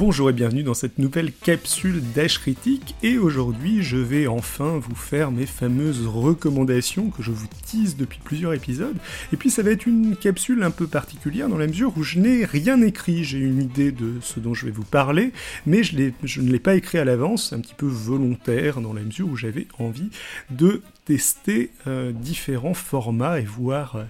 Bonjour 0.00 0.30
et 0.30 0.32
bienvenue 0.32 0.62
dans 0.62 0.72
cette 0.72 0.98
nouvelle 0.98 1.30
capsule 1.30 2.00
d'Ash 2.14 2.38
Critique. 2.38 2.94
Et 3.02 3.18
aujourd'hui 3.18 3.82
je 3.82 3.98
vais 3.98 4.26
enfin 4.26 4.78
vous 4.78 4.94
faire 4.94 5.30
mes 5.30 5.44
fameuses 5.44 6.06
recommandations 6.06 7.10
que 7.10 7.22
je 7.22 7.30
vous 7.30 7.46
tease 7.66 7.98
depuis 7.98 8.18
plusieurs 8.24 8.54
épisodes. 8.54 8.96
Et 9.30 9.36
puis 9.36 9.50
ça 9.50 9.62
va 9.62 9.72
être 9.72 9.84
une 9.84 10.16
capsule 10.16 10.62
un 10.62 10.70
peu 10.70 10.86
particulière 10.86 11.50
dans 11.50 11.58
la 11.58 11.66
mesure 11.66 11.92
où 11.98 12.02
je 12.02 12.18
n'ai 12.18 12.46
rien 12.46 12.80
écrit, 12.80 13.24
j'ai 13.24 13.40
une 13.40 13.60
idée 13.60 13.92
de 13.92 14.14
ce 14.22 14.40
dont 14.40 14.54
je 14.54 14.64
vais 14.64 14.72
vous 14.72 14.84
parler 14.84 15.34
mais 15.66 15.82
je, 15.82 15.94
ne 16.40 16.50
l'ai 16.50 16.60
pas 16.60 16.76
écrit 16.76 16.96
à 16.96 17.04
l'avance, 17.04 17.52
un 17.52 17.60
petit 17.60 17.74
peu 17.74 17.84
volontaire 17.84 18.80
dans 18.80 18.94
la 18.94 19.02
mesure 19.02 19.28
où 19.28 19.36
j'avais 19.36 19.68
envie 19.78 20.08
de 20.48 20.80
tester 21.04 21.72
euh, 21.86 22.12
différents 22.12 22.72
formats 22.72 23.38
et 23.38 23.44
voir, 23.44 23.96
euh, 23.96 24.04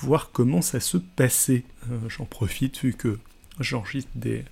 voir 0.00 0.32
comment 0.32 0.60
ça 0.60 0.80
se 0.80 0.98
passait. 0.98 1.64
Euh, 1.90 1.96
j'en 2.10 2.26
profite 2.26 2.82
vu 2.82 2.92
que 2.92 3.16
j'enregistre 3.60 4.10
des, 4.14 4.44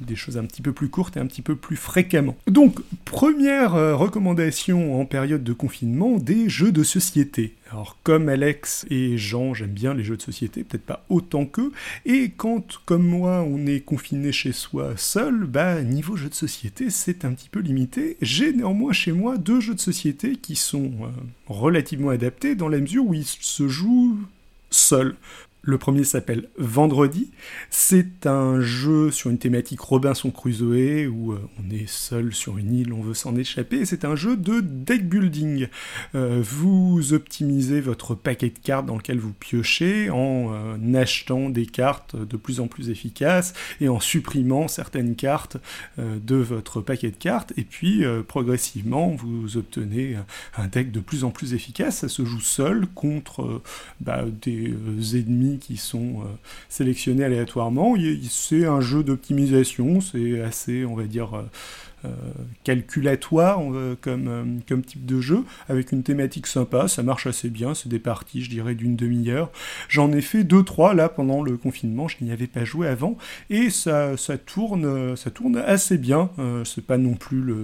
des, 0.00 0.16
choses 0.16 0.36
un 0.36 0.44
petit 0.44 0.62
peu 0.62 0.72
plus 0.72 0.88
courtes 0.88 1.16
et 1.16 1.20
un 1.20 1.26
petit 1.26 1.42
peu 1.42 1.56
plus 1.56 1.76
fréquemment. 1.76 2.36
Donc, 2.46 2.80
première 3.04 3.74
euh, 3.74 3.96
recommandation 3.96 5.00
en 5.00 5.04
période 5.04 5.44
de 5.44 5.52
confinement, 5.52 6.18
des 6.18 6.48
jeux 6.48 6.72
de 6.72 6.82
société. 6.82 7.54
Alors, 7.70 7.98
comme 8.02 8.28
Alex 8.28 8.86
et 8.90 9.18
Jean, 9.18 9.54
j'aime 9.54 9.70
bien 9.70 9.94
les 9.94 10.04
jeux 10.04 10.16
de 10.16 10.22
société, 10.22 10.64
peut-être 10.64 10.84
pas 10.84 11.04
autant 11.08 11.44
qu'eux, 11.44 11.72
et 12.06 12.30
quand, 12.36 12.80
comme 12.84 13.06
moi, 13.06 13.42
on 13.42 13.66
est 13.66 13.80
confiné 13.80 14.32
chez 14.32 14.52
soi 14.52 14.92
seul, 14.96 15.44
bah, 15.44 15.82
niveau 15.82 16.16
jeux 16.16 16.28
de 16.28 16.34
société, 16.34 16.90
c'est 16.90 17.24
un 17.24 17.32
petit 17.32 17.48
peu 17.48 17.60
limité. 17.60 18.16
J'ai 18.22 18.52
néanmoins 18.52 18.92
chez 18.92 19.12
moi 19.12 19.38
deux 19.38 19.60
jeux 19.60 19.74
de 19.74 19.80
société 19.80 20.36
qui 20.36 20.56
sont 20.56 20.92
euh, 21.02 21.06
relativement 21.46 22.10
adaptés 22.10 22.54
dans 22.54 22.68
la 22.68 22.78
mesure 22.78 23.06
où 23.06 23.14
ils 23.14 23.24
se 23.24 23.68
jouent 23.68 24.18
seuls. 24.70 25.16
Le 25.66 25.78
premier 25.78 26.04
s'appelle 26.04 26.50
Vendredi. 26.58 27.30
C'est 27.70 28.26
un 28.26 28.60
jeu 28.60 29.10
sur 29.10 29.30
une 29.30 29.38
thématique 29.38 29.80
Robinson 29.80 30.30
Crusoe 30.30 31.06
où 31.08 31.32
euh, 31.32 31.40
on 31.58 31.74
est 31.74 31.88
seul 31.88 32.34
sur 32.34 32.58
une 32.58 32.74
île, 32.74 32.92
on 32.92 33.00
veut 33.00 33.14
s'en 33.14 33.34
échapper. 33.34 33.86
C'est 33.86 34.04
un 34.04 34.14
jeu 34.14 34.36
de 34.36 34.60
deck 34.60 35.08
building. 35.08 35.68
Euh, 36.14 36.42
vous 36.44 37.14
optimisez 37.14 37.80
votre 37.80 38.14
paquet 38.14 38.50
de 38.50 38.58
cartes 38.58 38.84
dans 38.84 38.96
lequel 38.96 39.18
vous 39.18 39.32
piochez 39.32 40.10
en 40.10 40.52
euh, 40.52 40.94
achetant 40.94 41.48
des 41.48 41.64
cartes 41.64 42.14
de 42.14 42.36
plus 42.36 42.60
en 42.60 42.66
plus 42.66 42.90
efficaces 42.90 43.54
et 43.80 43.88
en 43.88 44.00
supprimant 44.00 44.68
certaines 44.68 45.16
cartes 45.16 45.56
de 45.98 46.36
votre 46.36 46.82
paquet 46.82 47.10
de 47.10 47.16
cartes. 47.16 47.52
Et 47.56 47.64
puis 47.64 48.04
progressivement, 48.28 49.10
vous 49.10 49.56
obtenez 49.56 50.16
un 50.56 50.68
deck 50.68 50.92
de 50.92 51.00
plus 51.00 51.24
en 51.24 51.30
plus 51.30 51.54
efficace. 51.54 51.98
Ça 51.98 52.08
se 52.08 52.24
joue 52.24 52.40
seul 52.40 52.86
contre 52.94 53.62
bah, 54.00 54.24
des 54.42 54.74
ennemis 55.16 55.53
qui 55.58 55.76
sont 55.76 56.20
euh, 56.20 56.24
sélectionnés 56.68 57.24
aléatoirement. 57.24 57.94
C'est 58.28 58.66
un 58.66 58.80
jeu 58.80 59.02
d'optimisation, 59.02 60.00
c'est 60.00 60.40
assez, 60.40 60.84
on 60.84 60.94
va 60.94 61.04
dire, 61.04 61.34
euh, 61.34 61.42
calculatoire 62.64 63.60
comme, 64.00 64.60
comme 64.68 64.82
type 64.82 65.06
de 65.06 65.20
jeu, 65.20 65.44
avec 65.68 65.92
une 65.92 66.02
thématique 66.02 66.46
sympa, 66.46 66.88
ça 66.88 67.02
marche 67.02 67.26
assez 67.26 67.48
bien, 67.48 67.74
c'est 67.74 67.88
des 67.88 67.98
parties, 67.98 68.42
je 68.42 68.50
dirais, 68.50 68.74
d'une 68.74 68.96
demi-heure. 68.96 69.50
J'en 69.88 70.12
ai 70.12 70.20
fait 70.20 70.44
deux, 70.44 70.62
trois 70.62 70.94
là 70.94 71.08
pendant 71.08 71.42
le 71.42 71.56
confinement, 71.56 72.08
je 72.08 72.16
n'y 72.22 72.32
avais 72.32 72.46
pas 72.46 72.64
joué 72.64 72.88
avant, 72.88 73.16
et 73.50 73.70
ça, 73.70 74.16
ça, 74.16 74.38
tourne, 74.38 75.16
ça 75.16 75.30
tourne 75.30 75.56
assez 75.56 75.98
bien. 75.98 76.30
c'est 76.64 76.86
pas 76.86 76.98
non 76.98 77.14
plus 77.14 77.54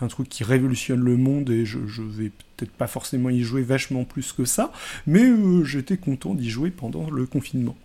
un 0.00 0.08
truc 0.08 0.28
qui 0.28 0.44
révolutionne 0.44 1.00
le 1.00 1.16
monde, 1.16 1.50
et 1.50 1.64
je, 1.64 1.78
vais 2.02 2.30
peut-être 2.56 2.72
pas 2.72 2.86
forcément 2.86 3.30
y 3.30 3.42
jouer 3.42 3.62
vachement 3.62 4.04
plus 4.04 4.32
que 4.32 4.44
ça, 4.44 4.72
mais 5.06 5.24
euh, 5.24 5.64
j'étais 5.64 5.96
content 5.96 6.34
d'y 6.34 6.50
jouer 6.50 6.70
pendant 6.70 7.10
le 7.10 7.26
confinement. 7.26 7.76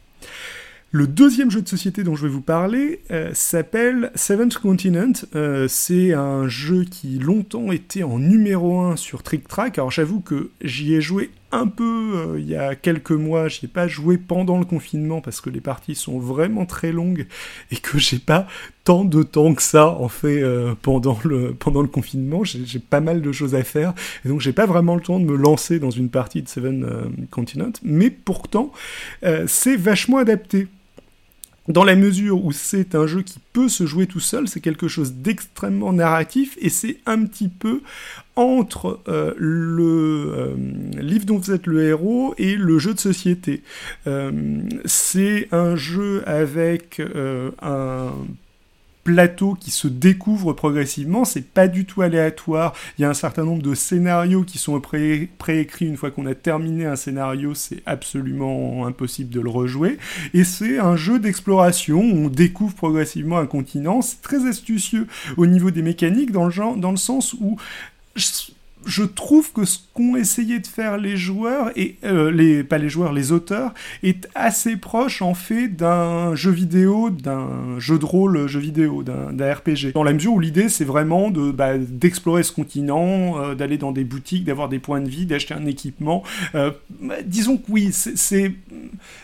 Le 0.92 1.06
deuxième 1.06 1.52
jeu 1.52 1.62
de 1.62 1.68
société 1.68 2.04
dont 2.04 2.16
je 2.16 2.24
vais 2.24 2.34
vous 2.34 2.42
parler 2.42 3.02
euh, 3.12 3.30
s'appelle 3.36 4.12
Seventh 4.16 4.58
Continent. 4.58 5.12
Euh, 5.36 5.68
c'est 5.68 6.14
un 6.14 6.48
jeu 6.48 6.84
qui 6.84 7.20
longtemps 7.20 7.72
était 7.72 8.02
en 8.02 8.18
numéro 8.18 8.80
1 8.80 8.96
sur 8.96 9.22
Trick 9.22 9.48
Track. 9.48 9.78
Alors 9.78 9.92
j'avoue 9.92 10.20
que 10.20 10.50
j'y 10.64 10.96
ai 10.96 11.02
joué 11.02 11.30
un 11.52 11.68
peu 11.68 12.14
euh, 12.16 12.40
il 12.40 12.48
y 12.48 12.56
a 12.56 12.74
quelques 12.74 13.12
mois, 13.12 13.50
j'y 13.50 13.66
ai 13.66 13.68
pas 13.68 13.88
joué 13.88 14.18
pendant 14.18 14.58
le 14.58 14.66
confinement 14.66 15.22
parce 15.22 15.42
que 15.42 15.52
les 15.52 15.62
parties 15.62 15.94
sont 15.94 16.18
vraiment 16.18 16.66
très 16.66 16.92
longues 16.92 17.28
et 17.70 17.76
que 17.76 18.00
j'ai 18.00 18.18
pas 18.18 18.48
tant 18.84 19.06
de 19.06 19.22
temps 19.22 19.54
que 19.54 19.62
ça 19.62 19.90
en 19.90 20.10
fait 20.10 20.44
pendant, 20.82 21.20
le, 21.24 21.54
pendant 21.54 21.84
le 21.84 21.88
confinement. 21.88 22.44
J'ai 22.44 22.80
pas 22.80 23.00
mal 23.00 23.22
de 23.22 23.32
choses 23.32 23.54
à 23.54 23.64
faire 23.64 23.94
et 24.26 24.30
donc 24.30 24.42
j'ai 24.42 24.54
pas 24.54 24.66
vraiment 24.66 24.96
le 24.96 25.02
temps 25.02 25.20
de 25.20 25.26
me 25.26 25.38
lancer 25.38 25.78
dans 25.78 25.92
une 25.92 26.10
partie 26.10 26.42
de 26.42 26.48
Seven 26.48 27.12
Continent. 27.30 27.74
Mais 27.84 28.10
pourtant, 28.10 28.72
c'est 29.46 29.76
vachement 29.76 30.18
adapté 30.18 30.68
dans 31.70 31.84
la 31.84 31.96
mesure 31.96 32.44
où 32.44 32.52
c'est 32.52 32.96
un 32.96 33.06
jeu 33.06 33.22
qui 33.22 33.40
peut 33.54 33.70
se 33.70 33.86
jouer 33.86 34.08
tout 34.08 34.20
seul, 34.20 34.48
c'est 34.48 34.60
quelque 34.60 34.88
chose 34.88 35.14
d'extrêmement 35.14 35.94
narratif 35.94 36.58
et 36.60 36.70
c'est 36.70 36.98
un 37.06 37.24
petit 37.26 37.48
peu 37.48 37.82
entre 38.36 39.00
euh, 39.08 39.34
le 39.38 40.34
euh, 40.36 40.56
livre 41.00 41.26
dont 41.26 41.38
vous 41.38 41.52
êtes 41.52 41.68
le 41.68 41.84
héros 41.84 42.34
et 42.40 42.56
le 42.56 42.80
jeu 42.80 42.96
de 42.96 43.00
société. 43.00 43.62
Euh, 44.08 44.32
c'est 44.86 45.48
un 45.52 45.76
jeu 45.76 46.24
avec 46.26 47.02
un 47.62 48.12
plateau 49.14 49.56
qui 49.60 49.72
se 49.72 49.88
découvre 49.88 50.54
progressivement, 50.54 51.26
c'est 51.26 51.42
pas 51.42 51.68
du 51.68 51.86
tout 51.86 52.02
aléatoire, 52.02 52.74
il 52.98 53.02
y 53.02 53.06
a 53.06 53.10
un 53.10 53.14
certain 53.14 53.44
nombre 53.44 53.64
de 53.64 53.74
scénarios 53.74 54.44
qui 54.44 54.58
sont 54.58 54.80
préécrits, 54.80 55.88
une 55.88 55.98
fois 55.98 56.12
qu'on 56.12 56.26
a 56.26 56.36
terminé 56.36 56.86
un 56.86 56.96
scénario, 56.96 57.54
c'est 57.54 57.82
absolument 57.86 58.86
impossible 58.86 59.30
de 59.30 59.42
le 59.42 59.50
rejouer, 59.50 59.98
et 60.34 60.44
c'est 60.44 60.80
un 60.80 60.96
jeu 60.96 61.20
d'exploration, 61.20 62.00
on 62.00 62.30
découvre 62.30 62.76
progressivement 62.76 63.40
un 63.40 63.48
continent, 63.48 64.02
c'est 64.02 64.22
très 64.22 64.48
astucieux 64.48 65.08
au 65.38 65.46
niveau 65.46 65.72
des 65.72 65.82
mécaniques, 65.82 66.32
dans 66.32 66.46
le, 66.46 66.52
genre, 66.52 66.78
dans 66.78 66.92
le 66.92 66.98
sens 66.98 67.34
où 67.34 67.58
je 68.86 69.04
trouve 69.04 69.52
que 69.52 69.66
ce 69.66 69.80
qu'ont 69.94 70.16
essayé 70.16 70.60
de 70.60 70.68
faire 70.68 70.98
les 70.98 71.18
joueurs, 71.18 71.72
et 71.76 71.98
euh, 72.06 72.32
les, 72.32 72.64
pas 72.64 72.78
les 72.78 72.90
joueurs, 72.90 73.12
les 73.12 73.32
auteurs, 73.32 73.74
est 74.04 74.28
assez 74.36 74.78
proche 74.78 75.22
en 75.22 75.34
fait 75.34 75.68
d'un 75.68 76.34
jeu 76.36 76.52
vidéo, 76.52 77.10
d'un 77.10 77.80
jeu 77.80 78.00
de 78.00 78.06
rôle 78.06 78.48
jeu 78.48 78.60
vidéo, 78.60 79.04
d'un 79.04 79.54
RPG. 79.54 79.94
Dans 79.94 80.04
la 80.04 80.14
mesure 80.14 80.34
où 80.34 80.40
l'idée 80.40 80.70
c'est 80.70 80.86
vraiment 80.86 81.30
de 81.30 81.52
bah, 81.52 81.78
d'explorer 81.78 82.44
ce 82.44 82.52
continent, 82.52 83.42
euh, 83.42 83.56
d'aller 83.56 83.78
dans 83.78 83.92
des 83.92 84.04
boutiques, 84.04 84.46
d'avoir 84.46 84.70
des 84.70 84.80
points 84.80 85.02
de 85.02 85.10
vie, 85.10 85.26
d'acheter 85.26 85.54
un 85.54 85.66
équipement. 85.66 86.24
Euh, 86.56 86.72
bah, 87.02 87.16
disons 87.26 87.58
que 87.58 87.66
oui, 87.70 87.90
c'est 87.92 88.54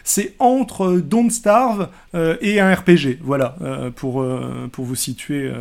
c'est 0.04 0.36
entre 0.40 0.98
Don't 0.98 1.30
Starve 1.30 1.90
et 2.42 2.60
un 2.60 2.74
RPG, 2.74 3.20
voilà, 3.22 3.58
pour, 3.96 4.26
pour 4.72 4.86
vous 4.86 4.96
situer 4.96 5.52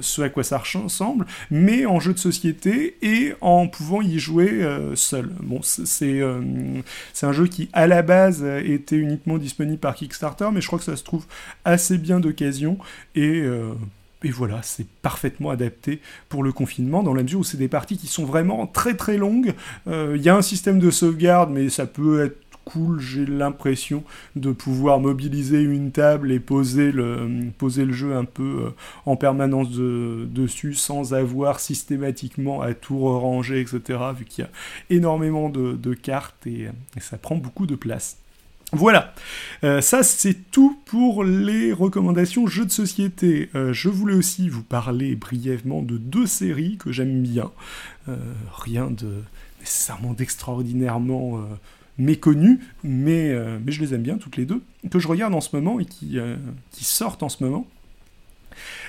ce 0.00 0.22
à 0.22 0.28
quoi 0.28 0.44
ça 0.44 0.58
ressemble, 0.58 1.26
mais 1.50 1.84
en 1.84 1.98
jeu 2.00 2.12
de 2.12 2.18
société 2.18 2.96
et 3.02 3.34
en 3.40 3.68
pouvant 3.68 4.02
y 4.02 4.18
jouer 4.18 4.62
euh, 4.62 4.94
seul. 4.96 5.30
Euh, 6.02 6.82
c'est 7.12 7.26
un 7.26 7.32
jeu 7.32 7.46
qui 7.46 7.68
à 7.72 7.86
la 7.86 8.02
base 8.02 8.44
était 8.44 8.96
uniquement 8.96 9.38
disponible 9.38 9.78
par 9.78 9.94
Kickstarter, 9.94 10.48
mais 10.52 10.60
je 10.60 10.66
crois 10.66 10.78
que 10.78 10.84
ça 10.84 10.96
se 10.96 11.04
trouve 11.04 11.26
assez 11.64 11.98
bien 11.98 12.20
d'occasion 12.20 12.78
et 13.14 13.40
euh, 13.40 13.72
et 14.24 14.30
voilà, 14.30 14.60
c'est 14.62 14.88
parfaitement 15.02 15.50
adapté 15.50 16.00
pour 16.30 16.42
le 16.42 16.50
confinement, 16.50 17.02
dans 17.02 17.12
la 17.14 17.22
mesure 17.22 17.40
où 17.40 17.44
c'est 17.44 17.58
des 17.58 17.68
parties 17.68 17.98
qui 17.98 18.06
sont 18.06 18.24
vraiment 18.24 18.66
très 18.66 18.94
très 18.94 19.18
longues. 19.18 19.52
Il 19.86 20.20
y 20.20 20.28
a 20.30 20.34
un 20.34 20.42
système 20.42 20.78
de 20.78 20.90
sauvegarde, 20.90 21.50
mais 21.52 21.68
ça 21.68 21.86
peut 21.86 22.24
être 22.24 22.45
cool, 22.66 23.00
j'ai 23.00 23.24
l'impression 23.24 24.02
de 24.34 24.50
pouvoir 24.50 24.98
mobiliser 24.98 25.62
une 25.62 25.92
table 25.92 26.32
et 26.32 26.40
poser 26.40 26.90
le, 26.90 27.28
poser 27.56 27.84
le 27.84 27.92
jeu 27.92 28.14
un 28.14 28.24
peu 28.24 28.42
euh, 28.66 28.70
en 29.06 29.16
permanence 29.16 29.70
dessus 29.70 30.74
sans 30.74 31.14
avoir 31.14 31.60
systématiquement 31.60 32.60
à 32.60 32.74
tout 32.74 32.98
ranger, 32.98 33.60
etc. 33.60 33.80
Vu 34.18 34.24
qu'il 34.24 34.44
y 34.44 34.46
a 34.46 34.50
énormément 34.90 35.48
de, 35.48 35.94
cartes 35.94 36.46
et, 36.46 36.68
ça 37.00 37.16
prend 37.16 37.36
beaucoup 37.36 37.66
de 37.66 37.76
place. 37.76 38.18
Voilà, 38.72 39.14
euh, 39.62 39.80
ça 39.80 40.02
c'est 40.02 40.50
tout 40.50 40.76
pour 40.86 41.22
les 41.22 41.72
recommandations 41.72 42.48
jeux 42.48 42.64
de 42.64 42.72
société. 42.72 43.48
Euh, 43.54 43.72
je 43.72 43.88
voulais 43.88 44.14
aussi 44.14 44.48
vous 44.48 44.64
parler 44.64 45.14
brièvement 45.14 45.82
de 45.82 45.98
deux 45.98 46.26
séries 46.26 46.76
que 46.78 46.90
j'aime 46.90 47.22
bien. 47.22 47.52
rien 48.52 48.90
de 48.90 49.22
nécessairement 49.60 50.12
d'extraordinairement 50.12 51.44
méconnues, 51.98 52.60
mais, 52.84 53.30
euh, 53.30 53.58
mais 53.64 53.72
je 53.72 53.80
les 53.80 53.94
aime 53.94 54.02
bien 54.02 54.18
toutes 54.18 54.36
les 54.36 54.44
deux, 54.44 54.62
que 54.90 54.98
je 54.98 55.08
regarde 55.08 55.34
en 55.34 55.40
ce 55.40 55.54
moment 55.54 55.80
et 55.80 55.84
qui, 55.84 56.18
euh, 56.18 56.36
qui 56.70 56.84
sortent 56.84 57.22
en 57.22 57.28
ce 57.28 57.42
moment. 57.42 57.66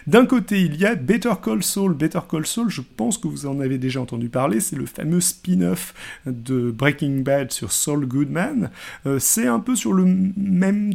D'un 0.06 0.26
côté, 0.26 0.62
il 0.62 0.78
y 0.78 0.86
a 0.86 0.96
Better 0.96 1.34
Call 1.44 1.62
Saul. 1.64 1.94
Better 1.94 2.22
Call 2.30 2.46
Saul, 2.46 2.70
je 2.70 2.82
pense 2.82 3.18
que 3.18 3.28
vous 3.28 3.46
en 3.46 3.60
avez 3.60 3.78
déjà 3.78 4.00
entendu 4.00 4.30
parler, 4.30 4.62
c'est 4.62 4.78
le 4.78 4.86
fameux 4.86 5.20
spin-off 5.20 5.94
de 6.26 6.72
Breaking 6.72 7.22
Bad 7.22 7.52
sur 7.52 7.72
Saul 7.72 8.06
Goodman. 8.06 8.70
Euh, 9.06 9.20
c'est 9.20 9.48
un 9.48 9.60
peu 9.60 9.76
sur 9.76 9.92
le 9.92 10.06
même 10.06 10.94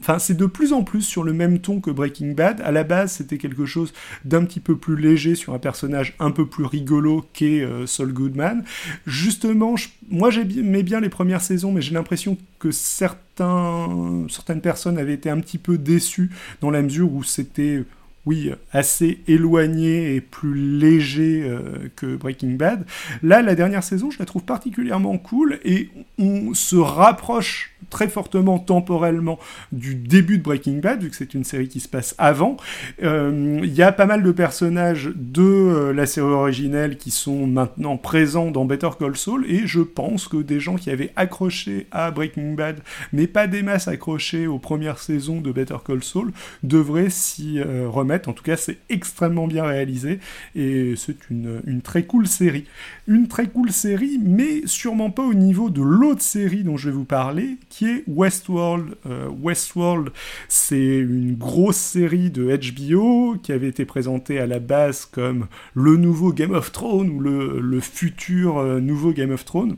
enfin 0.00 0.18
c'est 0.18 0.36
de 0.36 0.46
plus 0.46 0.72
en 0.72 0.82
plus 0.82 1.02
sur 1.02 1.24
le 1.24 1.32
même 1.32 1.58
ton 1.58 1.80
que 1.80 1.90
Breaking 1.90 2.32
Bad. 2.32 2.60
À 2.60 2.72
la 2.72 2.84
base, 2.84 3.12
c'était 3.12 3.38
quelque 3.38 3.66
chose 3.66 3.92
d'un 4.24 4.44
petit 4.44 4.60
peu 4.60 4.76
plus 4.76 4.96
léger 4.96 5.34
sur 5.34 5.54
un 5.54 5.58
personnage 5.58 6.14
un 6.18 6.30
peu 6.30 6.46
plus 6.46 6.64
rigolo 6.64 7.24
qu'est 7.32 7.62
euh, 7.62 7.86
Saul 7.86 8.12
Goodman. 8.12 8.64
Justement, 9.06 9.74
moi 10.10 10.30
j'aimais 10.30 10.82
bien 10.82 11.00
les 11.00 11.08
premières 11.08 11.42
saisons, 11.42 11.72
mais 11.72 11.82
j'ai 11.82 11.94
l'impression 11.94 12.36
que 12.58 12.70
certains, 12.70 14.26
certaines 14.28 14.60
personnes 14.60 14.98
avaient 14.98 15.14
été 15.14 15.30
un 15.30 15.40
petit 15.40 15.58
peu 15.58 15.78
déçues 15.78 16.30
dans 16.60 16.70
la 16.70 16.82
mesure 16.82 17.12
où 17.12 17.22
c'était 17.22 17.84
oui, 18.24 18.52
assez 18.70 19.20
éloigné 19.26 20.14
et 20.14 20.20
plus 20.20 20.54
léger 20.54 21.42
euh, 21.44 21.88
que 21.96 22.14
Breaking 22.14 22.52
Bad. 22.52 22.84
Là, 23.22 23.42
la 23.42 23.56
dernière 23.56 23.82
saison, 23.82 24.10
je 24.12 24.18
la 24.20 24.26
trouve 24.26 24.44
particulièrement 24.44 25.18
cool 25.18 25.58
et 25.64 25.88
on 26.18 26.54
se 26.54 26.76
rapproche 26.76 27.72
très 27.90 28.08
fortement 28.08 28.58
temporellement 28.58 29.38
du 29.72 29.94
début 29.94 30.38
de 30.38 30.42
Breaking 30.42 30.78
Bad, 30.78 31.02
vu 31.02 31.10
que 31.10 31.16
c'est 31.16 31.34
une 31.34 31.44
série 31.44 31.68
qui 31.68 31.80
se 31.80 31.88
passe 31.88 32.14
avant. 32.18 32.56
Euh, 33.02 33.60
il 33.62 33.74
y 33.74 33.82
a 33.82 33.92
pas 33.92 34.06
mal 34.06 34.22
de 34.22 34.32
personnages 34.32 35.10
de 35.14 35.42
euh, 35.42 35.92
la 35.92 36.06
série 36.06 36.32
originelle 36.32 36.96
qui 36.96 37.10
sont 37.10 37.46
maintenant 37.46 37.96
présents 37.96 38.50
dans 38.50 38.64
Better 38.64 38.90
Call 38.98 39.16
Saul, 39.16 39.44
et 39.50 39.66
je 39.66 39.80
pense 39.80 40.28
que 40.28 40.36
des 40.38 40.60
gens 40.60 40.76
qui 40.76 40.90
avaient 40.90 41.12
accroché 41.16 41.86
à 41.90 42.10
Breaking 42.10 42.54
Bad, 42.54 42.80
mais 43.12 43.26
pas 43.26 43.46
des 43.46 43.62
masses 43.62 43.88
accrochées 43.88 44.46
aux 44.46 44.58
premières 44.58 44.98
saisons 44.98 45.40
de 45.40 45.50
Better 45.52 45.76
Call 45.84 46.02
Saul, 46.02 46.32
devraient 46.62 47.10
s'y 47.10 47.58
euh, 47.58 47.88
En 48.28 48.32
tout 48.32 48.44
cas, 48.44 48.56
c'est 48.56 48.78
extrêmement 48.88 49.46
bien 49.46 49.64
réalisé, 49.64 50.20
et 50.54 50.94
c'est 50.96 51.30
une, 51.30 51.62
une 51.66 51.82
très 51.82 52.04
cool 52.04 52.26
série. 52.26 52.64
Une 53.06 53.28
très 53.28 53.46
cool 53.46 53.72
série, 53.72 54.18
mais 54.22 54.62
sûrement 54.66 55.10
pas 55.10 55.22
au 55.22 55.34
niveau 55.34 55.70
de 55.70 55.82
l'autre 55.82 56.22
série 56.22 56.62
dont 56.64 56.76
je 56.76 56.88
vais 56.88 56.94
vous 56.94 57.04
parler, 57.04 57.56
qui 57.68 57.86
est 57.86 58.04
Westworld. 58.06 58.96
Euh, 59.06 59.28
Westworld, 59.28 60.10
c'est 60.48 60.98
une 60.98 61.34
grosse 61.34 61.76
série 61.76 62.30
de 62.30 62.56
HBO 62.56 63.36
qui 63.42 63.52
avait 63.52 63.68
été 63.68 63.84
présentée 63.84 64.38
à 64.38 64.46
la 64.46 64.58
base 64.58 65.04
comme 65.04 65.46
le 65.74 65.96
nouveau 65.96 66.32
Game 66.32 66.52
of 66.52 66.72
Thrones 66.72 67.10
ou 67.10 67.20
le, 67.20 67.80
futur 67.80 68.58
euh, 68.58 68.80
nouveau 68.80 69.12
Game 69.12 69.32
of 69.32 69.44
Thrones. 69.44 69.76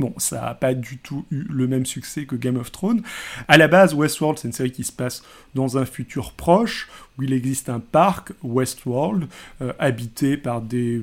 Bon, 0.00 0.14
ça 0.16 0.40
n'a 0.40 0.54
pas 0.54 0.74
du 0.74 0.98
tout 0.98 1.24
eu 1.30 1.44
le 1.48 1.66
même 1.66 1.86
succès 1.86 2.24
que 2.24 2.36
Game 2.36 2.56
of 2.56 2.70
Thrones. 2.70 3.02
À 3.48 3.58
la 3.58 3.68
base, 3.68 3.94
Westworld, 3.94 4.38
c'est 4.38 4.48
une 4.48 4.54
série 4.54 4.72
qui 4.72 4.84
se 4.84 4.92
passe 4.92 5.22
dans 5.54 5.78
un 5.78 5.84
futur 5.84 6.32
proche, 6.32 6.88
où 7.18 7.22
il 7.22 7.32
existe 7.32 7.68
un 7.68 7.80
parc, 7.80 8.32
Westworld, 8.42 9.28
euh, 9.60 9.72
habité 9.78 10.36
par 10.36 10.60
des 10.60 11.02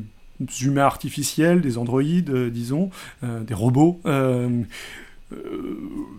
humains 0.61 0.85
artificiels, 0.85 1.61
des 1.61 1.77
androïdes, 1.77 2.49
disons, 2.49 2.89
des 3.23 3.53
robots, 3.53 4.01
euh, 4.05 4.63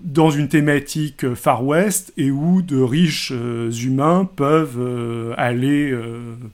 dans 0.02 0.30
une 0.30 0.48
thématique 0.48 1.34
Far 1.34 1.64
West 1.64 2.12
et 2.16 2.30
où 2.30 2.60
de 2.62 2.80
riches 2.80 3.32
euh, 3.32 3.70
humains 3.70 4.28
peuvent 4.36 4.78
euh, 4.78 5.32
aller 5.36 5.96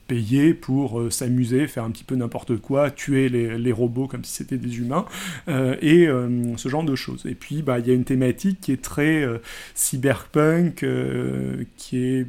payer 0.06 0.52
pour 0.52 1.10
s'amuser, 1.10 1.66
faire 1.66 1.84
un 1.84 1.90
petit 1.90 2.04
peu 2.04 2.14
n'importe 2.14 2.56
quoi, 2.58 2.90
tuer 2.90 3.28
les, 3.28 3.72
robots 3.72 4.06
comme 4.06 4.25
si 4.25 4.34
c'était 4.34 4.58
des 4.58 4.78
humains, 4.78 5.06
et 5.49 6.08
ce 6.56 6.69
genre 6.69 6.84
de 6.84 6.94
choses. 6.94 7.25
Et 7.26 7.34
puis, 7.34 7.62
bah, 7.62 7.78
il 7.78 7.87
y 7.87 7.90
a 7.90 7.94
une 7.94 8.04
thématique 8.04 8.60
qui 8.60 8.72
est 8.72 8.82
très 8.82 9.26
cyberpunk, 9.75 10.84
qui 11.76 11.99
est 11.99 12.26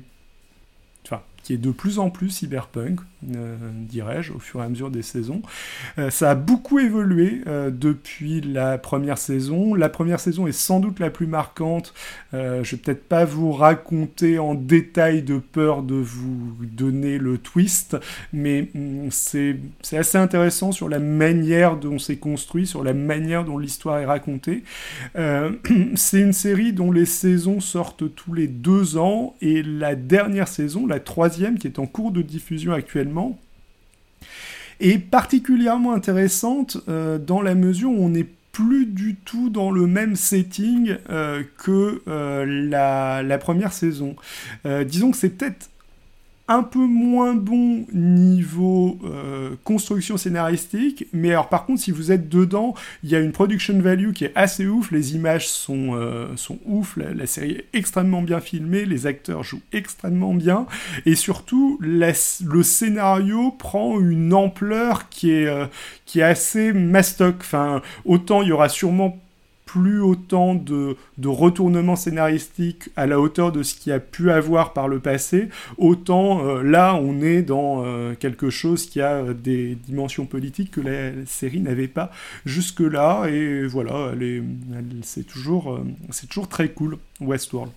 qui 1.43 1.53
est 1.53 1.57
de 1.57 1.71
plus 1.71 1.99
en 1.99 2.09
plus 2.09 2.29
cyberpunk, 2.29 2.99
euh, 3.01 3.03
dirais-je, 3.25 4.33
au 4.33 4.39
fur 4.39 4.61
et 4.61 4.63
à 4.65 4.69
mesure 4.69 4.91
des 4.91 5.01
saisons. 5.01 5.41
Euh, 5.97 6.09
ça 6.09 6.31
a 6.31 6.35
beaucoup 6.35 6.79
évolué 6.79 7.41
euh, 7.47 7.71
depuis 7.71 8.41
la 8.41 8.77
première 8.77 9.17
saison. 9.17 9.73
La 9.73 9.89
première 9.89 10.19
saison 10.19 10.47
est 10.47 10.51
sans 10.51 10.79
doute 10.79 10.99
la 10.99 11.09
plus 11.09 11.27
marquante. 11.27 11.93
je 12.33 12.61
vais 12.61 12.77
peut-être 12.77 13.07
pas 13.07 13.25
vous 13.25 13.51
raconter 13.51 14.39
en 14.39 14.55
détail 14.55 15.21
de 15.21 15.37
peur 15.37 15.83
de 15.83 15.95
vous 15.95 16.55
donner 16.61 17.17
le 17.17 17.37
twist, 17.37 17.97
mais 18.31 18.69
mm, 18.73 19.09
c'est 19.11 19.57
assez 19.93 20.17
intéressant 20.17 20.71
sur 20.71 20.89
la 20.89 20.99
manière 20.99 21.77
dont 21.77 21.99
c'est 21.99 22.17
construit, 22.17 22.65
sur 22.67 22.83
la 22.83 22.93
manière 22.93 23.45
dont 23.45 23.57
l'histoire 23.57 23.99
est 23.99 24.05
racontée. 24.05 24.63
c'est 25.95 26.21
une 26.21 26.33
série 26.33 26.73
dont 26.73 26.91
les 26.91 27.05
saisons 27.05 27.59
sortent 27.59 28.13
tous 28.15 28.33
les 28.33 28.47
deux 28.47 28.97
ans, 28.97 29.35
et 29.41 29.63
la 29.63 29.95
dernière 29.95 30.47
saison, 30.47 30.87
la 30.87 30.99
troisième 30.99 31.57
qui 31.57 31.67
est 31.67 31.79
en 31.79 31.85
cours 31.85 32.11
de 32.11 32.21
diffusion 32.21 32.73
actuellement, 32.73 33.12
est 34.80 34.98
particulièrement 34.98 35.94
intéressante 35.94 36.77
euh, 36.88 37.18
dans 37.18 37.42
la 37.42 37.56
mesure 37.56 37.92
où 37.92 38.04
on 38.04 38.10
n'est 38.10 38.27
plus 38.51 38.86
du 38.86 39.15
tout 39.15 39.50
dans 39.50 39.71
le 39.71 39.88
même 39.88 40.15
setting 40.15 40.98
euh, 41.10 41.44
que 41.57 42.01
euh, 42.07 42.45
la, 42.45 43.24
la, 43.24 43.38
première 43.39 43.74
saison. 43.74 44.15
disons 44.86 45.12
que 45.12 45.18
c'est 45.18 45.30
peut-être 45.30 45.69
un 46.53 46.63
peu 46.63 46.85
moins 46.85 47.33
bon 47.33 47.85
niveau 47.94 49.00
euh, 49.03 49.55
construction 49.63 50.17
scénaristique, 50.17 51.07
mais 51.11 51.31
alors 51.31 51.50
par 51.50 51.65
contre 51.65 51.81
si 51.81 51.91
vous 51.91 52.11
êtes 52.11 52.29
dedans, 52.29 52.75
il 53.03 53.09
y 53.09 53.15
a 53.15 53.19
une 53.19 53.31
production 53.31 53.77
value 53.79 54.11
qui 54.11 54.25
est 54.25 54.31
assez 54.35 54.67
ouf, 54.67 54.91
les 54.91 55.15
images 55.15 55.47
sont, 55.47 55.95
euh, 55.95 56.27
sont 56.35 56.59
ouf, 56.65 56.97
la, 56.97 57.25
série 57.25 57.51
est 57.51 57.65
extrêmement 57.73 58.21
bien 58.21 58.39
filmée, 58.39 58.85
les 58.85 59.07
acteurs 59.07 59.44
jouent 59.44 59.61
extrêmement 59.71 60.33
bien, 60.33 60.67
et 61.05 61.15
surtout 61.15 61.79
le 61.81 62.63
scénario 62.63 63.51
prend 63.51 63.99
une 63.99 64.33
ampleur 64.33 65.09
qui 65.09 65.31
est, 65.31 65.47
euh, 65.47 65.65
qui 66.06 66.19
est 66.19 66.23
assez 66.23 66.73
mastoc, 66.73 67.38
enfin 67.39 67.81
autant 68.06 68.41
il 68.41 68.49
y 68.49 68.51
aura 68.51 68.69
sûrement 68.69 69.22
plus 69.73 70.01
autant 70.01 70.53
de, 70.53 70.95
de 71.17 71.27
retournements 71.27 71.95
scénaristiques 71.95 72.89
à 72.95 73.07
la 73.07 73.19
hauteur 73.19 73.51
de 73.51 73.63
ce 73.63 73.73
qu'il 73.73 73.91
a 73.91 73.99
pu 73.99 74.29
avoir 74.29 74.71
par 74.71 74.87
le 74.87 74.99
passé, 74.99 75.49
autant 75.79 76.45
euh, 76.45 76.61
là 76.61 76.93
on 76.93 77.23
est 77.23 77.41
dans 77.41 77.83
euh, 77.83 78.13
quelque 78.13 78.51
chose 78.51 78.85
qui 78.85 79.01
a 79.01 79.13
euh, 79.13 79.33
des 79.33 79.73
dimensions 79.73 80.27
politiques 80.27 80.69
que 80.69 80.81
la 80.81 81.25
série 81.25 81.59
n'avait 81.59 81.87
pas 81.87 82.11
jusque-là, 82.45 83.25
et 83.29 83.65
voilà, 83.65 84.11
c'est 85.01 85.25
toujours, 85.25 85.79
c'est 86.11 86.27
toujours 86.27 86.47
très 86.47 86.69
cool, 86.69 86.99
Westworld. 87.19 87.71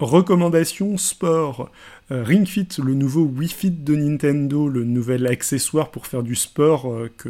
Recommandation 0.00 0.96
sport. 0.96 1.70
Ring 2.10 2.44
Fit, 2.46 2.66
le 2.82 2.94
nouveau 2.94 3.22
Wii 3.22 3.48
Fit 3.48 3.70
de 3.70 3.94
Nintendo, 3.94 4.68
le 4.68 4.82
nouvel 4.82 5.26
accessoire 5.28 5.90
pour 5.90 6.08
faire 6.08 6.24
du 6.24 6.34
sport 6.34 6.92
que 7.16 7.28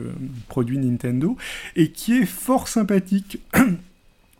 produit 0.48 0.78
Nintendo, 0.78 1.36
et 1.76 1.92
qui 1.92 2.18
est 2.18 2.26
fort 2.26 2.66
sympathique. 2.66 3.40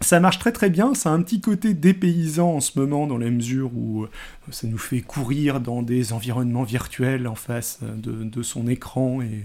Ça 0.03 0.19
marche 0.19 0.39
très 0.39 0.51
très 0.51 0.71
bien, 0.71 0.95
ça 0.95 1.11
a 1.11 1.13
un 1.13 1.21
petit 1.21 1.43
côté 1.43 1.75
dépaysant 1.75 2.55
en 2.55 2.61
ce 2.61 2.79
moment 2.79 3.07
dans 3.07 3.19
la 3.19 3.29
mesure 3.29 3.71
où 3.77 4.05
euh, 4.05 4.09
ça 4.51 4.67
nous 4.67 4.79
fait 4.79 5.03
courir 5.03 5.61
dans 5.61 5.83
des 5.83 6.15
environnements 6.15 6.63
virtuels 6.63 7.29
en 7.29 7.35
face 7.35 7.81
euh, 7.83 8.23
de, 8.25 8.43
son 8.43 8.67
écran 8.67 9.21
et 9.21 9.45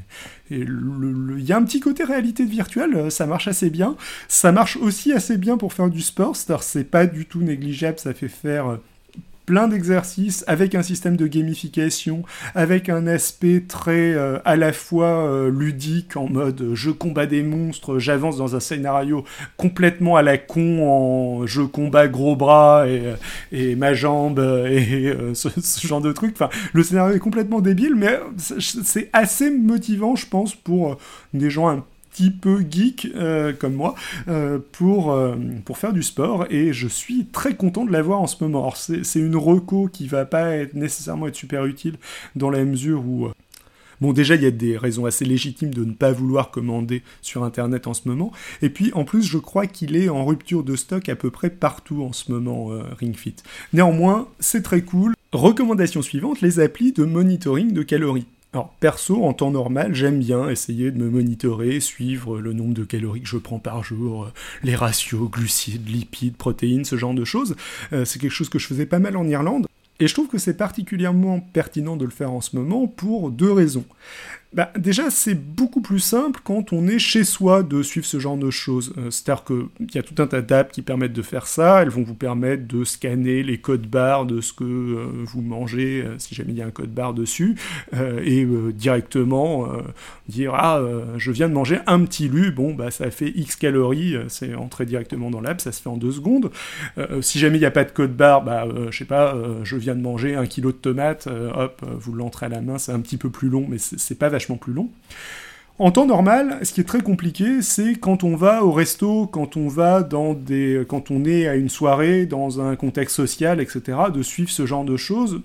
il 0.49 1.41
y 1.41 1.51
a 1.51 1.57
un 1.57 1.63
petit 1.63 1.81
côté 1.81 2.05
réalité 2.05 2.45
virtuelle, 2.45 2.95
euh, 2.95 3.09
ça 3.09 3.25
marche 3.25 3.49
assez 3.49 3.69
bien. 3.69 3.97
Ça 4.29 4.53
marche 4.53 4.77
aussi 4.77 5.11
assez 5.11 5.37
bien 5.37 5.57
pour 5.57 5.73
faire 5.73 5.89
du 5.89 6.01
sport, 6.01 6.37
c'est 6.37 6.89
pas 6.89 7.05
du 7.05 7.25
tout 7.25 7.41
négligeable, 7.41 7.99
ça 7.99 8.13
fait 8.13 8.29
faire 8.29 8.79
plein 9.45 9.67
d'exercices 9.67 10.43
avec 10.47 10.75
un 10.75 10.81
système 10.81 11.17
de 11.17 11.27
gamification, 11.27 12.23
avec 12.53 12.89
un 12.89 13.07
aspect 13.07 13.63
très 13.67 14.13
euh, 14.13 14.39
à 14.45 14.55
la 14.55 14.73
fois 14.73 15.27
euh, 15.27 15.49
ludique 15.49 16.17
en 16.17 16.27
mode 16.27 16.61
euh, 16.61 16.75
je 16.75 16.91
combats 16.91 17.25
des 17.25 17.43
monstres, 17.43 17.99
j'avance 17.99 18.37
dans 18.37 18.55
un 18.55 18.59
scénario 18.59 19.23
complètement 19.57 20.15
à 20.15 20.21
la 20.21 20.37
con 20.37 21.41
en 21.41 21.45
je 21.45 21.61
combats 21.61 22.07
gros 22.07 22.35
bras 22.35 22.87
et, 22.87 23.01
et 23.51 23.75
ma 23.75 23.93
jambe 23.93 24.39
et 24.67 25.13
ce, 25.33 25.49
ce, 25.49 25.87
genre 25.87 26.01
de 26.01 26.11
truc. 26.11 26.33
Enfin, 26.33 26.49
le 26.73 26.83
scénario 26.83 27.15
est 27.15 27.19
complètement 27.19 27.61
débile, 27.61 27.95
mais 27.95 28.19
c'est 28.37 29.09
assez 29.13 29.51
motivant, 29.51 30.15
je 30.15 30.25
pense, 30.27 30.55
pour 30.55 30.97
des 31.33 31.49
gens 31.49 31.69
un 31.69 31.85
petit 32.15 32.31
peu 32.31 32.63
geek 32.69 33.09
euh, 33.15 33.51
comme 33.53 33.73
moi 33.73 33.95
euh, 34.27 34.59
pour, 34.71 35.11
euh, 35.11 35.35
pour 35.65 35.77
faire 35.77 35.91
du 35.91 36.03
sport 36.03 36.45
et 36.49 36.71
je 36.71 36.87
suis 36.87 37.25
très 37.25 37.55
content 37.55 37.83
de 37.83 37.91
l'avoir 37.91 38.21
en 38.21 38.27
ce 38.27 38.43
moment. 38.43 38.73
C'est 38.75 39.19
une 39.19 39.35
reco 39.35 39.89
qui 39.91 40.07
va 40.07 40.25
pas 40.25 40.55
être, 40.55 40.75
nécessairement 40.75 41.27
être 41.27 41.35
super 41.35 41.65
utile 41.65 41.95
dans 42.35 42.49
la 42.49 42.63
mesure 42.63 43.05
où 43.05 43.29
Bon, 44.01 44.11
déjà, 44.11 44.35
il 44.35 44.43
y 44.43 44.45
a 44.45 44.51
des 44.51 44.77
raisons 44.77 45.05
assez 45.05 45.23
légitimes 45.23 45.73
de 45.73 45.85
ne 45.85 45.93
pas 45.93 46.11
vouloir 46.11 46.51
commander 46.51 47.01
sur 47.21 47.45
Internet 47.45 47.87
en 47.87 47.93
ce 47.93 48.09
moment. 48.09 48.33
Et 48.61 48.69
puis, 48.69 48.91
en 48.93 49.05
plus, 49.05 49.23
je 49.23 49.37
crois 49.37 49.67
qu'il 49.67 49.95
est 49.95 50.09
en 50.09 50.25
rupture 50.25 50.63
de 50.63 50.75
stock 50.75 51.07
à 51.07 51.15
peu 51.15 51.31
près 51.31 51.49
partout 51.49 52.03
en 52.03 52.11
ce 52.11 52.29
moment, 52.29 52.71
Ring 52.99 53.15
Fit. 53.15 53.35
Néanmoins, 53.71 54.27
c'est 54.41 54.63
très 54.63 54.81
cool. 54.81 55.13
Recommandation 55.31 56.01
suivante, 56.01 56.41
les 56.41 56.59
applis 56.59 56.91
de 56.91 57.05
monitoring 57.05 57.71
de 57.71 57.83
calories. 57.83 58.27
Alors 58.55 58.69
perso, 58.79 59.25
en 59.25 59.33
temps 59.33 59.51
normal, 59.51 59.93
j'aime 59.93 60.19
bien 60.19 60.47
essayer 60.47 60.89
de 60.89 60.97
me 60.97 61.09
monitorer, 61.09 61.81
suivre 61.81 62.39
le 62.39 62.53
nombre 62.53 62.73
de 62.73 62.85
calories 62.85 63.19
que 63.19 63.27
je 63.27 63.35
prends 63.35 63.59
par 63.59 63.83
jour, 63.83 64.23
euh, 64.23 64.33
les 64.63 64.75
ratios, 64.75 65.29
glucides, 65.29 65.89
lipides, 65.89 66.37
protéines, 66.37 66.85
ce 66.85 66.95
genre 66.95 67.13
de 67.13 67.25
choses. 67.25 67.57
Euh, 67.91 68.05
c'est 68.05 68.17
quelque 68.17 68.31
chose 68.31 68.47
que 68.47 68.57
je 68.57 68.65
faisais 68.65 68.85
pas 68.85 68.99
mal 68.99 69.17
en 69.17 69.27
Irlande. 69.27 69.67
Et 69.99 70.07
je 70.07 70.13
trouve 70.13 70.29
que 70.29 70.37
c'est 70.37 70.55
particulièrement 70.55 71.41
pertinent 71.41 71.97
de 71.97 72.05
le 72.05 72.11
faire 72.11 72.31
en 72.31 72.39
ce 72.39 72.55
moment 72.55 72.87
pour 72.87 73.29
deux 73.29 73.51
raisons. 73.51 73.83
Bah, 74.55 74.71
déjà, 74.77 75.09
c'est 75.09 75.35
beaucoup 75.35 75.81
plus 75.81 75.99
simple 75.99 76.39
quand 76.41 76.71
on 76.71 76.87
est 76.87 76.97
chez 76.97 77.25
soi 77.25 77.61
de 77.61 77.83
suivre 77.83 78.05
ce 78.05 78.19
genre 78.19 78.37
de 78.37 78.49
choses. 78.49 78.93
Euh, 78.97 79.11
c'est-à-dire 79.11 79.43
qu'il 79.43 79.93
y 79.93 79.97
a 79.97 80.03
tout 80.03 80.21
un 80.21 80.27
tas 80.27 80.41
d'apps 80.41 80.71
qui 80.71 80.81
permettent 80.81 81.11
de 81.11 81.21
faire 81.21 81.45
ça. 81.45 81.81
Elles 81.81 81.89
vont 81.89 82.03
vous 82.03 82.13
permettre 82.13 82.65
de 82.65 82.85
scanner 82.85 83.43
les 83.43 83.57
codes 83.57 83.85
barres 83.85 84.25
de 84.25 84.39
ce 84.39 84.53
que 84.53 84.63
euh, 84.63 85.07
vous 85.25 85.41
mangez, 85.41 86.03
euh, 86.03 86.15
si 86.19 86.35
jamais 86.35 86.53
il 86.53 86.57
y 86.57 86.61
a 86.61 86.65
un 86.65 86.71
code 86.71 86.93
barre 86.93 87.13
dessus, 87.13 87.57
et 88.23 88.47
directement 88.73 89.67
dire 90.27 90.53
Ah, 90.55 90.81
je 91.17 91.31
viens 91.31 91.49
de 91.49 91.53
manger 91.53 91.79
un 91.87 92.03
petit 92.05 92.27
lu, 92.29 92.51
bon, 92.51 92.73
bah, 92.73 92.91
ça 92.91 93.11
fait 93.11 93.31
X 93.35 93.55
calories, 93.55 94.15
c'est 94.27 94.55
entré 94.55 94.85
directement 94.85 95.29
dans 95.29 95.41
l'app, 95.41 95.59
ça 95.61 95.71
se 95.71 95.81
fait 95.81 95.89
en 95.89 95.97
deux 95.97 96.11
secondes. 96.11 96.51
si 97.21 97.39
jamais 97.39 97.57
il 97.57 97.61
n'y 97.61 97.65
a 97.65 97.71
pas 97.71 97.83
de 97.83 97.91
code 97.91 98.15
barre, 98.15 98.43
bah, 98.43 98.67
je 98.89 98.97
sais 98.97 99.05
pas, 99.05 99.35
je 99.63 99.75
viens 99.75 99.95
de 99.95 100.01
manger 100.01 100.35
un 100.35 100.45
kilo 100.45 100.71
de 100.71 100.77
tomates, 100.77 101.27
hop, 101.27 101.83
vous 101.99 102.13
l'entrez 102.13 102.45
à 102.45 102.49
la 102.49 102.61
main, 102.61 102.77
c'est 102.77 102.91
un 102.91 102.99
petit 102.99 103.17
peu 103.17 103.29
plus 103.29 103.49
long, 103.49 103.65
mais 103.67 103.77
c'est 103.77 104.17
pas 104.17 104.29
vachement 104.29 104.44
plus 104.53 104.73
long. 104.73 104.89
En 105.77 105.91
temps 105.91 106.05
normal, 106.05 106.59
ce 106.63 106.71
qui 106.71 106.79
est 106.79 106.85
très 106.85 107.01
compliqué, 107.01 107.61
c'est 107.61 107.95
quand 107.95 108.23
on 108.23 108.37
va 108.37 108.63
au 108.63 108.71
resto, 108.71 109.27
quand 109.27 109.57
on 109.57 109.67
va 109.67 110.03
dans 110.03 110.33
des, 110.33 110.85
quand 110.87 111.11
on 111.11 111.25
est 111.25 111.47
à 111.47 111.55
une 111.55 111.67
soirée, 111.67 112.25
dans 112.25 112.61
un 112.61 112.77
contexte 112.77 113.17
social, 113.17 113.59
etc., 113.59 113.97
de 114.13 114.21
suivre 114.21 114.49
ce 114.49 114.65
genre 114.65 114.85
de 114.85 114.95
choses 114.95 115.41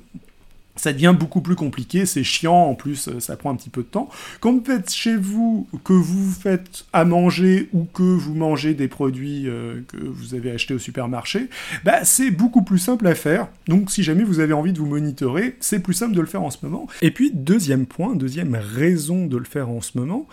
ça 0.76 0.92
devient 0.92 1.14
beaucoup 1.18 1.40
plus 1.40 1.56
compliqué, 1.56 2.06
c'est 2.06 2.24
chiant, 2.24 2.54
en 2.54 2.74
plus 2.74 3.08
euh, 3.08 3.20
ça 3.20 3.36
prend 3.36 3.50
un 3.50 3.56
petit 3.56 3.70
peu 3.70 3.82
de 3.82 3.88
temps. 3.88 4.08
Quand 4.40 4.52
vous 4.52 4.70
êtes 4.70 4.90
chez 4.90 5.16
vous, 5.16 5.68
que 5.84 5.92
vous 5.92 6.30
faites 6.30 6.84
à 6.92 7.04
manger 7.04 7.68
ou 7.72 7.84
que 7.84 8.02
vous 8.02 8.34
mangez 8.34 8.74
des 8.74 8.88
produits 8.88 9.48
euh, 9.48 9.80
que 9.88 9.98
vous 9.98 10.34
avez 10.34 10.50
achetés 10.50 10.74
au 10.74 10.78
supermarché, 10.78 11.48
bah, 11.84 12.04
c'est 12.04 12.30
beaucoup 12.30 12.62
plus 12.62 12.78
simple 12.78 13.06
à 13.06 13.14
faire. 13.14 13.48
Donc 13.68 13.90
si 13.90 14.02
jamais 14.02 14.24
vous 14.24 14.40
avez 14.40 14.52
envie 14.52 14.72
de 14.72 14.78
vous 14.78 14.86
monitorer, 14.86 15.56
c'est 15.60 15.80
plus 15.80 15.94
simple 15.94 16.14
de 16.14 16.20
le 16.20 16.26
faire 16.26 16.42
en 16.42 16.50
ce 16.50 16.58
moment. 16.62 16.86
Et 17.02 17.10
puis 17.10 17.30
deuxième 17.32 17.86
point, 17.86 18.14
deuxième 18.14 18.54
raison 18.54 19.26
de 19.26 19.36
le 19.36 19.44
faire 19.44 19.68
en 19.68 19.80
ce 19.80 19.98
moment, 19.98 20.26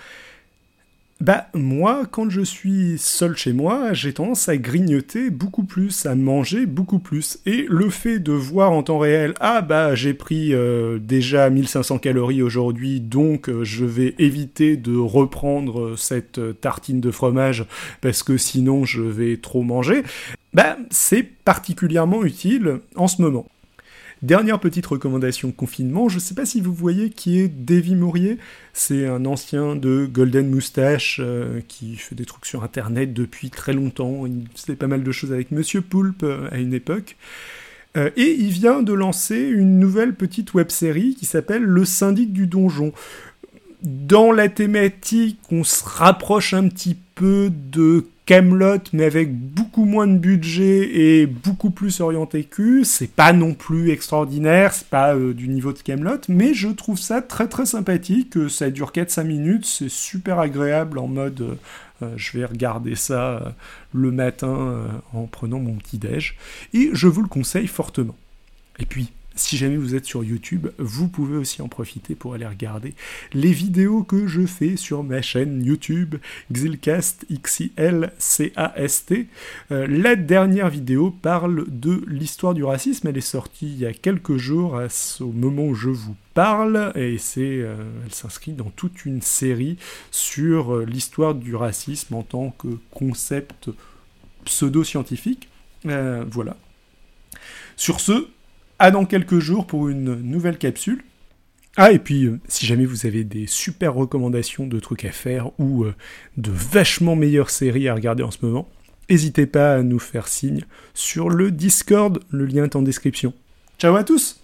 bah 1.19 1.47
moi, 1.55 2.05
quand 2.09 2.29
je 2.29 2.41
suis 2.41 2.97
seul 2.99 3.35
chez 3.35 3.51
moi, 3.51 3.93
j'ai 3.93 4.13
tendance 4.13 4.49
à 4.49 4.57
grignoter 4.57 5.31
beaucoup 5.31 5.63
plus, 5.63 6.05
à 6.05 6.13
manger 6.13 6.67
beaucoup 6.67 6.99
plus. 6.99 7.39
Et 7.47 7.65
le 7.67 7.89
fait 7.89 8.19
de 8.19 8.33
voir 8.33 8.71
en 8.71 8.83
temps 8.83 8.99
réel, 8.99 9.33
ah 9.39 9.61
bah 9.61 9.95
j'ai 9.95 10.13
pris 10.13 10.53
euh, 10.53 10.99
déjà 10.99 11.49
1500 11.49 11.97
calories 11.97 12.43
aujourd'hui, 12.43 12.99
donc 12.99 13.49
euh, 13.49 13.63
je 13.63 13.83
vais 13.83 14.13
éviter 14.19 14.77
de 14.77 14.95
reprendre 14.95 15.97
cette 15.97 16.39
tartine 16.61 17.01
de 17.01 17.09
fromage 17.09 17.65
parce 18.01 18.21
que 18.21 18.37
sinon 18.37 18.85
je 18.85 19.01
vais 19.01 19.37
trop 19.37 19.63
manger, 19.63 20.03
bah 20.53 20.77
c'est 20.91 21.23
particulièrement 21.23 22.23
utile 22.23 22.81
en 22.95 23.07
ce 23.07 23.23
moment. 23.23 23.47
Dernière 24.23 24.59
petite 24.59 24.85
recommandation 24.87 25.51
confinement, 25.51 26.09
je 26.09 26.15
ne 26.15 26.19
sais 26.19 26.33
pas 26.33 26.45
si 26.45 26.59
vous 26.59 26.73
voyez 26.73 27.11
qui 27.11 27.39
est 27.39 27.47
Davy 27.47 27.95
Mourier, 27.95 28.39
c'est 28.73 29.05
un 29.05 29.25
ancien 29.25 29.75
de 29.75 30.09
Golden 30.11 30.49
Moustache 30.49 31.21
euh, 31.23 31.61
qui 31.67 31.97
fait 31.97 32.15
des 32.15 32.25
trucs 32.25 32.47
sur 32.47 32.63
internet 32.63 33.13
depuis 33.13 33.51
très 33.51 33.73
longtemps, 33.73 34.25
il 34.25 34.45
faisait 34.55 34.75
pas 34.75 34.87
mal 34.87 35.03
de 35.03 35.11
choses 35.11 35.31
avec 35.31 35.51
Monsieur 35.51 35.81
Poulpe 35.81 36.23
euh, 36.23 36.47
à 36.51 36.57
une 36.57 36.73
époque. 36.73 37.15
Euh, 37.95 38.09
et 38.17 38.31
il 38.31 38.49
vient 38.49 38.81
de 38.81 38.93
lancer 38.93 39.37
une 39.37 39.77
nouvelle 39.79 40.15
petite 40.15 40.55
web 40.55 40.69
série 40.69 41.13
qui 41.13 41.27
s'appelle 41.27 41.61
Le 41.61 41.85
syndic 41.85 42.33
du 42.33 42.47
donjon. 42.47 42.93
Dans 43.83 44.31
la 44.31 44.49
thématique, 44.49 45.39
on 45.51 45.63
se 45.63 45.83
rapproche 45.83 46.55
un 46.55 46.67
petit 46.69 46.97
peu 47.13 47.51
de 47.51 48.07
Camelot, 48.25 48.79
mais 48.93 49.05
avec 49.05 49.31
beaucoup 49.33 49.66
moins 49.85 50.07
de 50.07 50.17
budget 50.17 50.89
et 50.95 51.27
beaucoup 51.27 51.69
plus 51.69 52.01
orienté 52.01 52.43
cul. 52.43 52.83
C'est 52.85 53.11
pas 53.11 53.33
non 53.33 53.53
plus 53.53 53.91
extraordinaire, 53.91 54.73
c'est 54.73 54.87
pas 54.87 55.15
euh, 55.15 55.33
du 55.33 55.47
niveau 55.47 55.73
de 55.73 55.79
Camelot, 55.79 56.21
mais 56.29 56.53
je 56.53 56.69
trouve 56.69 56.99
ça 56.99 57.21
très 57.21 57.47
très 57.47 57.65
sympathique. 57.65 58.37
Ça 58.49 58.69
dure 58.69 58.91
4-5 58.91 59.23
minutes, 59.23 59.65
c'est 59.65 59.89
super 59.89 60.39
agréable 60.39 60.99
en 60.99 61.07
mode 61.07 61.41
euh, 61.41 61.55
euh, 62.03 62.13
je 62.15 62.37
vais 62.37 62.45
regarder 62.45 62.95
ça 62.95 63.55
le 63.91 64.11
matin 64.11 65.01
en 65.13 65.23
prenant 65.23 65.59
mon 65.59 65.73
petit 65.75 65.97
déj. 65.97 66.37
Et 66.73 66.91
je 66.93 67.07
vous 67.07 67.23
le 67.23 67.27
conseille 67.27 67.65
fortement. 67.67 68.15
Et 68.77 68.85
puis, 68.85 69.11
si 69.37 69.57
jamais 69.57 69.77
vous 69.77 69.95
êtes 69.95 70.05
sur 70.05 70.23
YouTube, 70.23 70.67
vous 70.77 71.07
pouvez 71.07 71.37
aussi 71.37 71.61
en 71.61 71.67
profiter 71.67 72.15
pour 72.15 72.33
aller 72.33 72.45
regarder 72.45 72.95
les 73.33 73.51
vidéos 73.51 74.03
que 74.03 74.27
je 74.27 74.45
fais 74.45 74.75
sur 74.75 75.03
ma 75.03 75.21
chaîne 75.21 75.63
YouTube 75.63 76.15
Xilcast 76.51 77.25
X-I-L-C-A-S-T. 77.29 79.27
Euh, 79.71 79.87
la 79.87 80.15
dernière 80.15 80.69
vidéo 80.69 81.11
parle 81.11 81.65
de 81.67 82.03
l'histoire 82.07 82.53
du 82.53 82.63
racisme. 82.63 83.07
Elle 83.07 83.17
est 83.17 83.21
sortie 83.21 83.67
il 83.67 83.77
y 83.79 83.85
a 83.85 83.93
quelques 83.93 84.37
jours 84.37 84.81
au 85.19 85.31
moment 85.31 85.65
où 85.65 85.75
je 85.75 85.89
vous 85.89 86.15
parle 86.33 86.91
et 86.95 87.17
c'est, 87.17 87.41
euh, 87.41 87.75
elle 88.05 88.13
s'inscrit 88.13 88.53
dans 88.53 88.69
toute 88.69 89.05
une 89.05 89.21
série 89.21 89.77
sur 90.11 90.75
euh, 90.75 90.85
l'histoire 90.85 91.35
du 91.35 91.55
racisme 91.55 92.15
en 92.15 92.23
tant 92.23 92.51
que 92.51 92.67
concept 92.91 93.69
pseudo-scientifique. 94.45 95.49
voilà. 95.83 96.57
Sur 97.75 97.99
ce, 97.99 98.27
à 98.79 98.91
dans 98.91 99.05
quelques 99.05 99.39
jours 99.39 99.67
pour 99.67 99.89
une 99.89 100.15
nouvelle 100.21 100.57
capsule. 100.57 101.03
Ah, 101.75 101.91
et 101.91 101.99
puis, 101.99 102.25
euh, 102.25 102.39
si 102.47 102.65
jamais 102.65 102.85
vous 102.85 103.05
avez 103.05 103.23
des 103.23 103.45
super 103.45 103.93
recommandations 103.93 104.65
de 104.65 104.79
trucs 104.79 105.05
à 105.05 105.11
faire 105.11 105.51
ou 105.59 105.83
euh, 105.83 105.93
de 106.35 106.51
vachement 106.51 107.15
meilleures 107.15 107.51
séries 107.51 107.87
à 107.87 107.93
regarder 107.93 108.23
en 108.23 108.31
ce 108.31 108.39
moment, 108.41 108.67
n'hésitez 109.09 109.45
pas 109.45 109.75
à 109.75 109.83
nous 109.83 109.99
faire 109.99 110.27
signe 110.27 110.63
sur 110.95 111.29
le 111.29 111.51
Discord, 111.51 112.19
le 112.31 112.45
lien 112.45 112.63
est 112.63 112.75
en 112.75 112.81
description. 112.81 113.33
Ciao 113.77 113.95
à 113.95 114.03
tous 114.03 114.41